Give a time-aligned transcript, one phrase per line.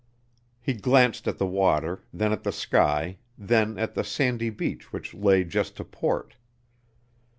[0.59, 5.13] He glanced at the water, then at the sky, then at the sandy beach which
[5.13, 6.37] lay just to port.